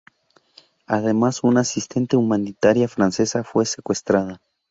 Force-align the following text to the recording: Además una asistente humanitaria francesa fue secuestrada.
Además 0.87 1.43
una 1.43 1.59
asistente 1.59 2.17
humanitaria 2.17 2.87
francesa 2.87 3.43
fue 3.43 3.67
secuestrada. 3.67 4.41